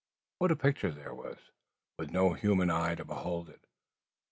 What 0.39 0.49
a 0.49 0.55
picture 0.55 0.87
was 0.87 0.95
there, 0.95 1.13
with 1.13 2.09
no 2.09 2.33
human 2.33 2.71
eye 2.71 2.95
to 2.95 3.05
behold 3.05 3.49
it! 3.49 3.67